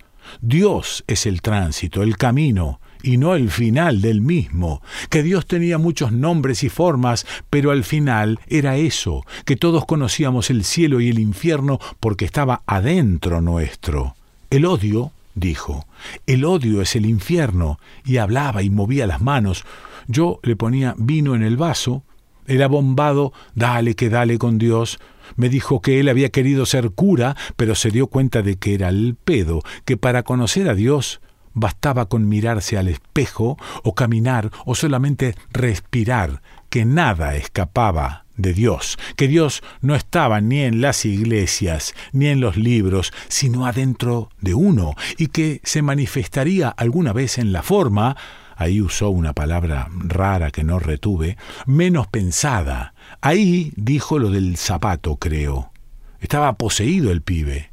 Dios 0.41 1.03
es 1.07 1.25
el 1.25 1.41
tránsito, 1.41 2.03
el 2.03 2.17
camino, 2.17 2.79
y 3.01 3.17
no 3.17 3.35
el 3.35 3.49
final 3.49 4.01
del 4.01 4.21
mismo, 4.21 4.81
que 5.09 5.23
Dios 5.23 5.45
tenía 5.45 5.77
muchos 5.77 6.11
nombres 6.11 6.63
y 6.63 6.69
formas, 6.69 7.25
pero 7.49 7.71
al 7.71 7.83
final 7.83 8.39
era 8.47 8.77
eso, 8.77 9.25
que 9.45 9.55
todos 9.55 9.85
conocíamos 9.85 10.49
el 10.49 10.63
cielo 10.63 11.01
y 11.01 11.09
el 11.09 11.19
infierno 11.19 11.79
porque 11.99 12.25
estaba 12.25 12.61
adentro 12.65 13.41
nuestro. 13.41 14.15
El 14.49 14.65
odio, 14.65 15.11
dijo, 15.35 15.85
el 16.27 16.43
odio 16.45 16.81
es 16.81 16.95
el 16.95 17.05
infierno, 17.05 17.79
y 18.05 18.17
hablaba 18.17 18.63
y 18.63 18.69
movía 18.69 19.07
las 19.07 19.21
manos. 19.21 19.63
Yo 20.07 20.39
le 20.43 20.55
ponía 20.55 20.95
vino 20.97 21.35
en 21.35 21.43
el 21.43 21.55
vaso, 21.55 22.03
era 22.47 22.67
bombado, 22.67 23.31
dale 23.53 23.95
que 23.95 24.09
dale 24.09 24.37
con 24.39 24.57
Dios, 24.57 24.99
me 25.35 25.49
dijo 25.49 25.81
que 25.81 25.99
él 25.99 26.09
había 26.09 26.29
querido 26.29 26.65
ser 26.65 26.91
cura, 26.91 27.35
pero 27.55 27.75
se 27.75 27.91
dio 27.91 28.07
cuenta 28.07 28.41
de 28.41 28.57
que 28.57 28.73
era 28.73 28.89
el 28.89 29.15
pedo, 29.15 29.61
que 29.85 29.97
para 29.97 30.23
conocer 30.23 30.69
a 30.69 30.75
Dios 30.75 31.21
bastaba 31.53 32.07
con 32.07 32.27
mirarse 32.27 32.77
al 32.77 32.87
espejo 32.87 33.57
o 33.83 33.95
caminar 33.95 34.51
o 34.65 34.75
solamente 34.75 35.35
respirar, 35.51 36.41
que 36.69 36.85
nada 36.85 37.35
escapaba 37.35 38.25
de 38.37 38.53
Dios, 38.53 38.97
que 39.17 39.27
Dios 39.27 39.61
no 39.81 39.95
estaba 39.95 40.39
ni 40.39 40.61
en 40.61 40.81
las 40.81 41.05
iglesias, 41.05 41.93
ni 42.13 42.27
en 42.27 42.39
los 42.39 42.55
libros, 42.55 43.11
sino 43.27 43.65
adentro 43.65 44.29
de 44.39 44.53
uno, 44.53 44.95
y 45.17 45.27
que 45.27 45.59
se 45.63 45.81
manifestaría 45.81 46.69
alguna 46.69 47.11
vez 47.11 47.37
en 47.37 47.51
la 47.51 47.63
forma, 47.63 48.15
ahí 48.59 48.81
usó 48.81 49.09
una 49.09 49.33
palabra 49.33 49.87
rara 49.97 50.51
que 50.51 50.63
no 50.63 50.79
retuve, 50.79 51.37
menos 51.65 52.07
pensada. 52.07 52.93
Ahí 53.21 53.71
dijo 53.77 54.19
lo 54.19 54.29
del 54.29 54.57
zapato, 54.57 55.15
creo. 55.15 55.71
Estaba 56.19 56.53
poseído 56.57 57.11
el 57.11 57.21
pibe. 57.21 57.71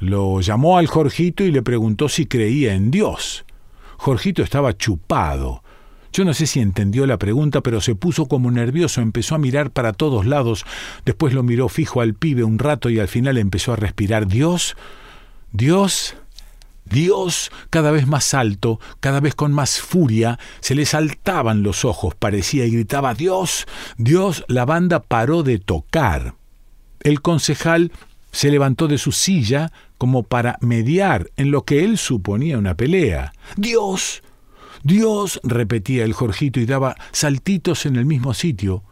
Lo 0.00 0.40
llamó 0.40 0.78
al 0.78 0.88
Jorgito 0.88 1.44
y 1.44 1.52
le 1.52 1.62
preguntó 1.62 2.08
si 2.08 2.26
creía 2.26 2.74
en 2.74 2.90
Dios. 2.90 3.44
Jorgito 3.96 4.42
estaba 4.42 4.76
chupado. 4.76 5.62
Yo 6.12 6.24
no 6.24 6.34
sé 6.34 6.46
si 6.46 6.60
entendió 6.60 7.06
la 7.06 7.16
pregunta, 7.16 7.60
pero 7.60 7.80
se 7.80 7.94
puso 7.94 8.26
como 8.26 8.50
nervioso, 8.50 9.00
empezó 9.00 9.36
a 9.36 9.38
mirar 9.38 9.70
para 9.70 9.92
todos 9.92 10.26
lados, 10.26 10.64
después 11.04 11.32
lo 11.34 11.42
miró 11.42 11.68
fijo 11.68 12.00
al 12.00 12.14
pibe 12.14 12.42
un 12.44 12.58
rato 12.58 12.90
y 12.90 12.98
al 12.98 13.08
final 13.08 13.38
empezó 13.38 13.72
a 13.72 13.76
respirar. 13.76 14.26
Dios, 14.26 14.76
Dios, 15.52 16.16
Dios, 16.84 17.50
cada 17.70 17.90
vez 17.90 18.06
más 18.06 18.34
alto, 18.34 18.78
cada 19.00 19.20
vez 19.20 19.34
con 19.34 19.52
más 19.52 19.80
furia, 19.80 20.38
se 20.60 20.74
le 20.74 20.86
saltaban 20.86 21.62
los 21.62 21.84
ojos, 21.84 22.14
parecía, 22.14 22.66
y 22.66 22.70
gritaba 22.70 23.14
Dios, 23.14 23.66
Dios, 23.96 24.44
la 24.48 24.64
banda 24.64 25.02
paró 25.02 25.42
de 25.42 25.58
tocar. 25.58 26.34
El 27.00 27.20
concejal 27.20 27.92
se 28.32 28.50
levantó 28.50 28.88
de 28.88 28.98
su 28.98 29.12
silla 29.12 29.72
como 29.98 30.24
para 30.24 30.58
mediar 30.60 31.30
en 31.36 31.50
lo 31.50 31.64
que 31.64 31.84
él 31.84 31.98
suponía 31.98 32.58
una 32.58 32.74
pelea. 32.76 33.32
Dios. 33.56 34.22
Dios. 34.82 35.40
repetía 35.44 36.04
el 36.04 36.12
Jorgito 36.12 36.60
y 36.60 36.66
daba 36.66 36.96
saltitos 37.12 37.86
en 37.86 37.96
el 37.96 38.06
mismo 38.06 38.34
sitio. 38.34 38.82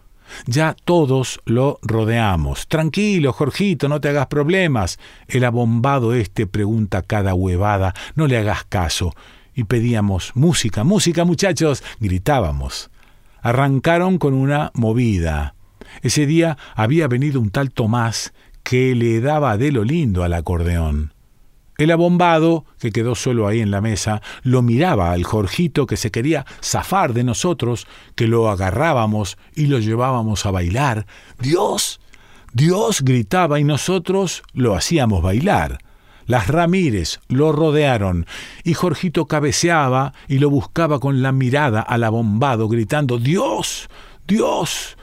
Ya 0.46 0.74
todos 0.84 1.40
lo 1.44 1.78
rodeamos. 1.82 2.68
Tranquilo, 2.68 3.32
Jorgito, 3.32 3.88
no 3.88 4.00
te 4.00 4.08
hagas 4.08 4.26
problemas. 4.26 4.98
El 5.28 5.44
abombado 5.44 6.14
este 6.14 6.46
pregunta 6.46 7.02
cada 7.02 7.34
huevada, 7.34 7.94
no 8.14 8.26
le 8.26 8.38
hagas 8.38 8.64
caso. 8.64 9.14
Y 9.54 9.64
pedíamos 9.64 10.32
música, 10.34 10.84
música, 10.84 11.24
muchachos, 11.24 11.82
gritábamos. 12.00 12.90
Arrancaron 13.42 14.18
con 14.18 14.34
una 14.34 14.70
movida. 14.74 15.54
Ese 16.00 16.26
día 16.26 16.56
había 16.74 17.08
venido 17.08 17.40
un 17.40 17.50
tal 17.50 17.70
Tomás 17.70 18.32
que 18.62 18.94
le 18.94 19.20
daba 19.20 19.56
de 19.58 19.72
lo 19.72 19.84
lindo 19.84 20.24
al 20.24 20.34
acordeón. 20.34 21.12
El 21.78 21.90
abombado, 21.90 22.64
que 22.78 22.92
quedó 22.92 23.14
solo 23.14 23.48
ahí 23.48 23.60
en 23.60 23.70
la 23.70 23.80
mesa, 23.80 24.20
lo 24.42 24.62
miraba 24.62 25.12
al 25.12 25.24
Jorgito 25.24 25.86
que 25.86 25.96
se 25.96 26.10
quería 26.10 26.44
zafar 26.62 27.14
de 27.14 27.24
nosotros, 27.24 27.86
que 28.14 28.28
lo 28.28 28.50
agarrábamos 28.50 29.38
y 29.54 29.66
lo 29.66 29.78
llevábamos 29.78 30.44
a 30.44 30.50
bailar. 30.50 31.06
Dios, 31.38 32.00
Dios 32.52 33.02
gritaba 33.02 33.58
y 33.58 33.64
nosotros 33.64 34.42
lo 34.52 34.74
hacíamos 34.74 35.22
bailar. 35.22 35.78
Las 36.26 36.46
Ramírez 36.48 37.20
lo 37.28 37.52
rodearon 37.52 38.26
y 38.64 38.74
Jorgito 38.74 39.26
cabeceaba 39.26 40.12
y 40.28 40.38
lo 40.38 40.50
buscaba 40.50 41.00
con 41.00 41.22
la 41.22 41.32
mirada 41.32 41.80
al 41.80 42.04
abombado, 42.04 42.68
gritando 42.68 43.18
Dios, 43.18 43.88
Dios. 44.26 44.96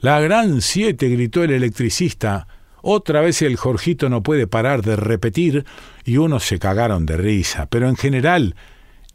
La 0.00 0.20
gran 0.20 0.60
siete 0.60 1.08
gritó 1.08 1.44
el 1.44 1.52
electricista, 1.52 2.46
otra 2.82 3.20
vez 3.20 3.42
el 3.42 3.56
Jorgito 3.56 4.08
no 4.08 4.22
puede 4.22 4.46
parar 4.46 4.82
de 4.82 4.96
repetir 4.96 5.64
y 6.04 6.16
unos 6.16 6.44
se 6.44 6.58
cagaron 6.58 7.06
de 7.06 7.16
risa, 7.16 7.66
pero 7.66 7.88
en 7.88 7.96
general 7.96 8.54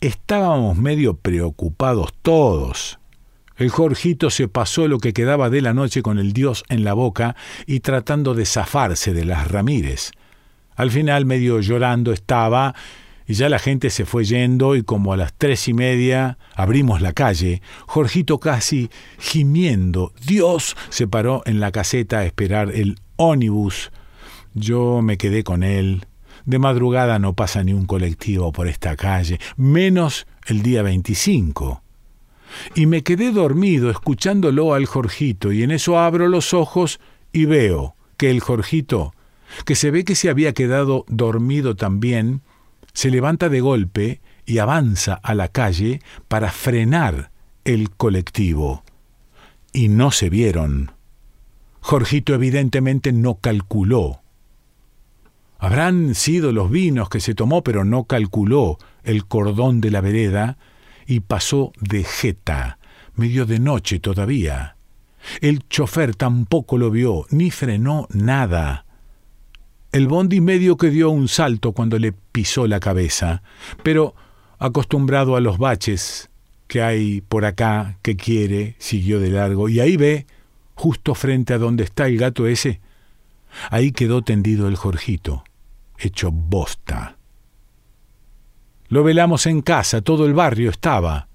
estábamos 0.01 0.77
medio 0.77 1.15
preocupados 1.15 2.13
todos. 2.21 2.99
El 3.57 3.69
Jorgito 3.69 4.29
se 4.29 4.49
pasó 4.49 4.87
lo 4.87 4.99
que 4.99 5.13
quedaba 5.13 5.49
de 5.49 5.61
la 5.61 5.73
noche 5.73 6.01
con 6.01 6.19
el 6.19 6.33
dios 6.33 6.65
en 6.67 6.83
la 6.83 6.93
boca 6.93 7.35
y 7.65 7.79
tratando 7.79 8.33
de 8.33 8.45
zafarse 8.45 9.13
de 9.13 9.23
las 9.23 9.49
Ramírez. 9.49 10.11
Al 10.75 10.91
final, 10.91 11.25
medio 11.25 11.61
llorando 11.61 12.11
estaba, 12.11 12.75
y 13.25 13.33
ya 13.33 13.47
la 13.47 13.59
gente 13.59 13.89
se 13.89 14.05
fue 14.05 14.25
yendo, 14.25 14.75
y 14.75 14.83
como 14.83 15.13
a 15.13 15.17
las 15.17 15.33
tres 15.33 15.69
y 15.69 15.73
media 15.73 16.37
abrimos 16.53 17.01
la 17.01 17.13
calle, 17.13 17.61
Jorgito 17.87 18.39
casi 18.39 18.89
gimiendo, 19.17 20.13
Dios, 20.25 20.75
se 20.89 21.07
paró 21.07 21.41
en 21.45 21.61
la 21.61 21.71
caseta 21.71 22.19
a 22.19 22.25
esperar 22.25 22.71
el 22.71 22.99
ónibus. 23.17 23.91
Yo 24.53 25.01
me 25.01 25.17
quedé 25.17 25.43
con 25.43 25.63
él. 25.63 26.05
De 26.45 26.59
madrugada 26.59 27.17
no 27.19 27.33
pasa 27.33 27.63
ni 27.63 27.73
un 27.73 27.85
colectivo 27.85 28.51
por 28.51 28.67
esta 28.67 28.95
calle, 28.95 29.39
menos 29.57 30.27
el 30.45 30.61
día 30.61 30.83
25. 30.83 31.81
Y 32.75 32.85
me 32.85 33.03
quedé 33.03 33.31
dormido 33.31 33.89
escuchándolo 33.89 34.73
al 34.73 34.85
Jorgito, 34.85 35.51
y 35.51 35.63
en 35.63 35.71
eso 35.71 35.97
abro 35.97 36.27
los 36.27 36.53
ojos 36.53 36.99
y 37.33 37.45
veo 37.45 37.95
que 38.17 38.29
el 38.29 38.39
Jorgito, 38.39 39.13
que 39.65 39.75
se 39.75 39.91
ve 39.91 40.03
que 40.05 40.15
se 40.15 40.29
había 40.29 40.53
quedado 40.53 41.05
dormido 41.07 41.75
también, 41.75 42.41
se 42.93 43.09
levanta 43.09 43.49
de 43.49 43.59
golpe 43.59 44.21
y 44.45 44.59
avanza 44.59 45.15
a 45.15 45.33
la 45.33 45.47
calle 45.49 46.01
para 46.27 46.51
frenar 46.51 47.31
el 47.65 47.89
colectivo. 47.89 48.83
Y 49.73 49.89
no 49.89 50.11
se 50.11 50.29
vieron. 50.29 50.94
Jorgito 51.85 52.33
evidentemente 52.33 53.13
no 53.13 53.35
calculó. 53.35 54.21
Habrán 55.59 56.15
sido 56.15 56.51
los 56.51 56.71
vinos 56.71 57.09
que 57.09 57.19
se 57.19 57.35
tomó, 57.35 57.63
pero 57.63 57.85
no 57.85 58.05
calculó 58.05 58.79
el 59.03 59.27
cordón 59.27 59.81
de 59.81 59.91
la 59.91 60.01
vereda 60.01 60.57
y 61.05 61.19
pasó 61.19 61.73
de 61.79 62.03
jeta, 62.03 62.79
medio 63.13 63.45
de 63.45 63.59
noche 63.59 63.99
todavía. 63.99 64.77
El 65.41 65.69
chofer 65.69 66.15
tampoco 66.15 66.79
lo 66.79 66.89
vio, 66.89 67.27
ni 67.29 67.51
frenó 67.51 68.07
nada. 68.09 68.87
El 69.91 70.07
bondi 70.07 70.41
medio 70.41 70.77
que 70.77 70.89
dio 70.89 71.11
un 71.11 71.27
salto 71.27 71.73
cuando 71.73 71.99
le 71.99 72.13
pisó 72.13 72.65
la 72.65 72.79
cabeza, 72.79 73.43
pero 73.83 74.15
acostumbrado 74.57 75.35
a 75.35 75.39
los 75.39 75.59
baches 75.59 76.31
que 76.65 76.81
hay 76.81 77.21
por 77.21 77.45
acá 77.45 77.99
que 78.01 78.15
quiere, 78.15 78.75
siguió 78.79 79.19
de 79.19 79.29
largo, 79.29 79.69
y 79.69 79.81
ahí 79.81 79.97
ve, 79.97 80.25
justo 80.75 81.15
frente 81.15 81.53
a 81.53 81.57
donde 81.57 81.83
está 81.83 82.07
el 82.07 82.17
gato 82.17 82.47
ese, 82.47 82.81
ahí 83.71 83.91
quedó 83.91 84.21
tendido 84.21 84.67
el 84.67 84.75
Jorgito, 84.75 85.43
hecho 85.97 86.31
bosta. 86.31 87.17
Lo 88.87 89.03
velamos 89.03 89.47
en 89.47 89.61
casa, 89.61 90.01
todo 90.01 90.25
el 90.25 90.33
barrio 90.33 90.69
estaba. 90.69 91.27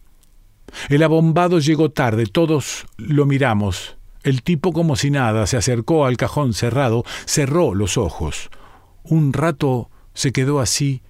El 0.88 1.02
abombado 1.02 1.58
llegó 1.58 1.90
tarde, 1.90 2.26
todos 2.26 2.86
lo 2.96 3.26
miramos. 3.26 3.96
El 4.22 4.42
tipo 4.42 4.72
como 4.72 4.96
si 4.96 5.10
nada 5.10 5.46
se 5.46 5.56
acercó 5.56 6.04
al 6.04 6.16
cajón 6.16 6.52
cerrado, 6.52 7.04
cerró 7.24 7.74
los 7.74 7.96
ojos. 7.96 8.50
Un 9.02 9.32
rato 9.32 9.90
se 10.14 10.30
quedó 10.30 10.60
así 10.60 11.02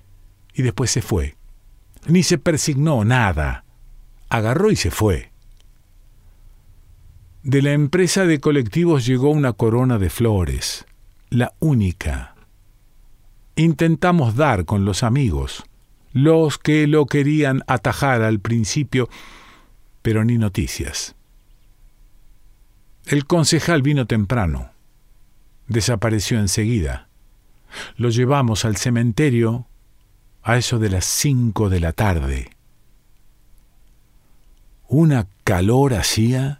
y 0.54 0.62
después 0.62 0.90
se 0.90 1.02
fue. 1.02 1.36
Ni 2.06 2.22
se 2.22 2.38
persignó 2.38 3.04
nada. 3.04 3.64
Agarró 4.28 4.70
y 4.70 4.76
se 4.76 4.90
fue. 4.90 5.29
De 7.42 7.62
la 7.62 7.72
empresa 7.72 8.26
de 8.26 8.38
colectivos 8.38 9.06
llegó 9.06 9.30
una 9.30 9.54
corona 9.54 9.98
de 9.98 10.10
flores, 10.10 10.84
la 11.30 11.54
única. 11.58 12.34
Intentamos 13.56 14.36
dar 14.36 14.66
con 14.66 14.84
los 14.84 15.02
amigos, 15.02 15.64
los 16.12 16.58
que 16.58 16.86
lo 16.86 17.06
querían 17.06 17.62
atajar 17.66 18.22
al 18.22 18.40
principio, 18.40 19.08
pero 20.02 20.22
ni 20.22 20.36
noticias. 20.36 21.14
El 23.06 23.26
concejal 23.26 23.80
vino 23.80 24.06
temprano. 24.06 24.70
Desapareció 25.66 26.38
enseguida. 26.38 27.08
Lo 27.96 28.10
llevamos 28.10 28.66
al 28.66 28.76
cementerio 28.76 29.66
a 30.42 30.58
eso 30.58 30.78
de 30.78 30.90
las 30.90 31.06
cinco 31.06 31.70
de 31.70 31.80
la 31.80 31.92
tarde. 31.92 32.50
Una 34.88 35.26
calor 35.44 35.94
hacía. 35.94 36.59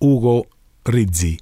Hugo 0.00 0.46
Rizzi 0.84 1.40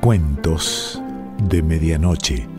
Cuentos 0.00 1.00
de 1.48 1.62
Medianoche. 1.62 2.57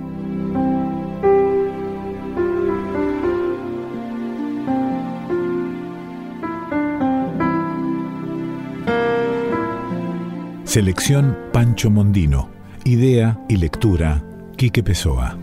Selección 10.79 11.37
Pancho 11.51 11.89
Mondino. 11.89 12.49
Idea 12.85 13.37
y 13.49 13.57
lectura 13.57 14.23
Quique 14.55 14.81
Pessoa. 14.81 15.37